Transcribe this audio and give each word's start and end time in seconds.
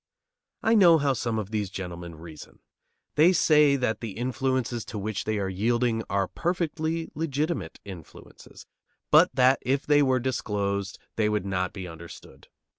I 0.63 0.73
know 0.73 0.97
how 0.97 1.13
some 1.13 1.37
of 1.37 1.51
these 1.51 1.69
gentlemen 1.69 2.15
reason. 2.15 2.57
They 3.13 3.33
say 3.33 3.75
that 3.75 4.01
the 4.01 4.13
influences 4.13 4.83
to 4.85 4.97
which 4.97 5.25
they 5.25 5.37
are 5.37 5.47
yielding 5.47 6.01
are 6.09 6.27
perfectly 6.27 7.11
legitimate 7.13 7.79
influences, 7.85 8.65
but 9.11 9.29
that 9.35 9.59
if 9.61 9.85
they 9.85 10.01
were 10.01 10.19
disclosed 10.19 10.97
they 11.17 11.29
would 11.29 11.45
not 11.45 11.71
be 11.71 11.87
understood. 11.87 12.47